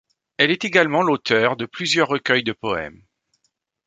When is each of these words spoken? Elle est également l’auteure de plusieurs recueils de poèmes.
Elle 0.37 0.49
est 0.49 0.65
également 0.65 1.03
l’auteure 1.03 1.55
de 1.57 1.67
plusieurs 1.67 2.07
recueils 2.07 2.41
de 2.41 2.53
poèmes. 2.53 3.03